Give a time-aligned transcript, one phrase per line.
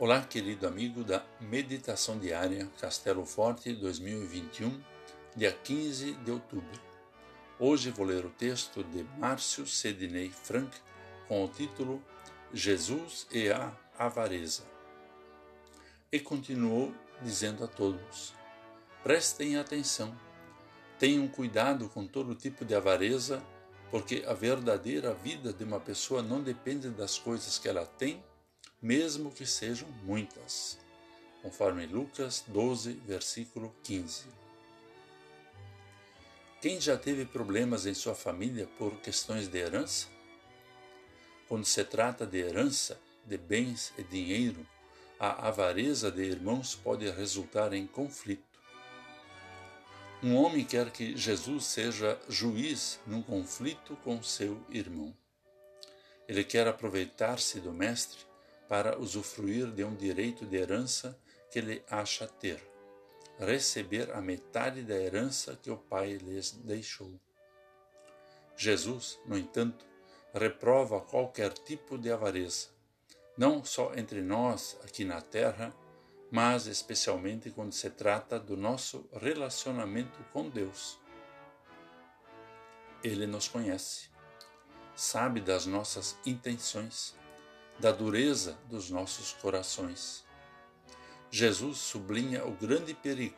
[0.00, 4.80] Olá, querido amigo da Meditação Diária Castelo Forte 2021,
[5.34, 6.80] dia 15 de outubro.
[7.58, 10.70] Hoje vou ler o texto de Márcio Sedney Frank
[11.26, 12.00] com o título
[12.54, 14.62] Jesus e a Avareza.
[16.12, 18.32] E continuou dizendo a todos:
[19.02, 20.16] Prestem atenção,
[20.96, 23.42] tenham cuidado com todo tipo de avareza,
[23.90, 28.22] porque a verdadeira vida de uma pessoa não depende das coisas que ela tem
[28.80, 30.78] mesmo que sejam muitas,
[31.42, 34.26] conforme Lucas 12, versículo 15.
[36.60, 40.08] Quem já teve problemas em sua família por questões de herança?
[41.48, 44.66] Quando se trata de herança, de bens e dinheiro,
[45.18, 48.58] a avareza de irmãos pode resultar em conflito.
[50.22, 55.16] Um homem quer que Jesus seja juiz num conflito com seu irmão.
[56.28, 58.27] Ele quer aproveitar-se do Mestre
[58.68, 61.18] para usufruir de um direito de herança
[61.50, 62.62] que ele acha ter,
[63.38, 67.18] receber a metade da herança que o Pai lhes deixou.
[68.56, 69.86] Jesus, no entanto,
[70.34, 72.68] reprova qualquer tipo de avareza,
[73.36, 75.74] não só entre nós aqui na terra,
[76.30, 80.98] mas especialmente quando se trata do nosso relacionamento com Deus.
[83.02, 84.10] Ele nos conhece,
[84.94, 87.16] sabe das nossas intenções
[87.78, 90.24] da dureza dos nossos corações.
[91.30, 93.36] Jesus sublinha o grande perigo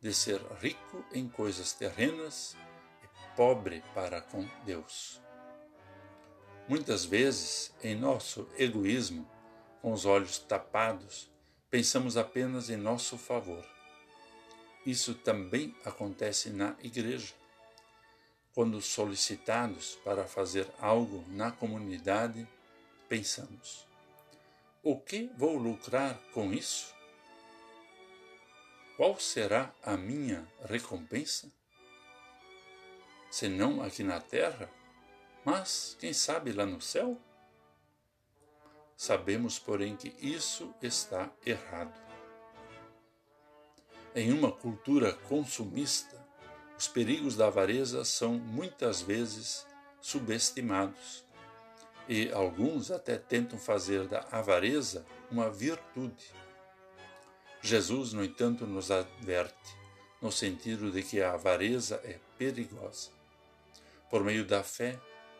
[0.00, 2.56] de ser rico em coisas terrenas
[3.02, 5.20] e pobre para com Deus.
[6.68, 9.28] Muitas vezes, em nosso egoísmo,
[9.80, 11.30] com os olhos tapados,
[11.70, 13.64] pensamos apenas em nosso favor.
[14.84, 17.34] Isso também acontece na igreja.
[18.52, 22.48] Quando solicitados para fazer algo na comunidade,
[23.08, 23.86] pensamos:
[24.82, 26.94] o que vou lucrar com isso?
[28.96, 31.52] Qual será a minha recompensa?
[33.30, 34.70] Se não aqui na terra,
[35.44, 37.20] mas quem sabe lá no céu?
[38.96, 42.00] Sabemos, porém, que isso está errado.
[44.14, 46.24] Em uma cultura consumista,
[46.78, 49.66] os perigos da avareza são muitas vezes
[50.00, 51.25] subestimados
[52.08, 56.32] e alguns até tentam fazer da avareza uma virtude.
[57.60, 59.76] Jesus, no entanto, nos adverte,
[60.22, 63.10] no sentido de que a avareza é perigosa.
[64.08, 64.98] Por meio da fé,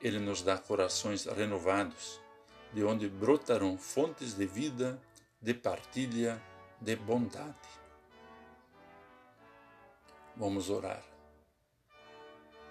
[0.00, 2.20] ele nos dá corações renovados,
[2.72, 5.00] de onde brotarão fontes de vida,
[5.40, 6.42] de partilha,
[6.80, 7.56] de bondade.
[10.36, 11.02] Vamos orar.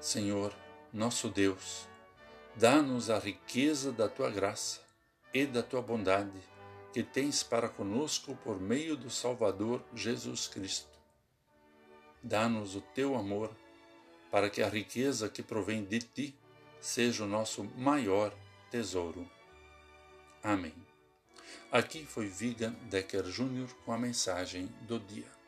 [0.00, 0.52] Senhor,
[0.92, 1.88] nosso Deus,
[2.54, 4.80] Dá-nos a riqueza da tua graça
[5.32, 6.38] e da tua bondade
[6.92, 10.92] que tens para conosco por meio do Salvador Jesus Cristo.
[12.22, 13.50] Dá-nos o teu amor
[14.30, 16.34] para que a riqueza que provém de ti
[16.78, 18.34] seja o nosso maior
[18.70, 19.28] tesouro.
[20.42, 20.74] Amém.
[21.70, 23.72] Aqui foi Vigan Decker Jr.
[23.84, 25.41] com a mensagem do dia.